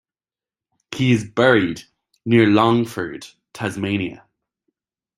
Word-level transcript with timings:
He 0.95 1.11
is 1.11 1.23
buried 1.23 1.83
near 2.25 2.47
Longford, 2.47 3.27
Tasmania. 3.53 4.23